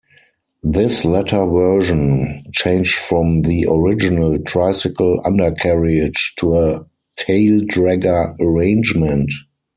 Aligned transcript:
This 0.63 1.05
latter 1.05 1.45
version 1.45 2.39
changed 2.51 2.95
from 2.95 3.43
the 3.43 3.67
original 3.69 4.39
tricycle 4.39 5.21
undercarriage 5.23 6.33
to 6.37 6.55
a 6.57 6.85
taildragger 7.19 8.35
arrangement. 8.39 9.31